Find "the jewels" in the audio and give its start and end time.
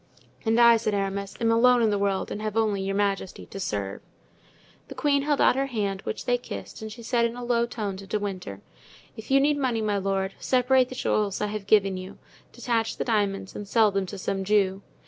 10.89-11.39